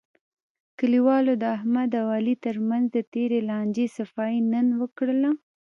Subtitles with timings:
[0.77, 5.31] کلیوالو د احمد او علي ترمنځ د تېرې لانجې صفایی نن وکړله.